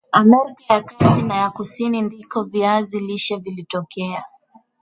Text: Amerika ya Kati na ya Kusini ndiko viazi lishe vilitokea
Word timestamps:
Amerika 0.11 0.73
ya 0.73 0.81
Kati 0.83 1.21
na 1.21 1.35
ya 1.35 1.49
Kusini 1.49 2.01
ndiko 2.01 2.43
viazi 2.43 2.99
lishe 2.99 3.35
vilitokea 3.37 4.23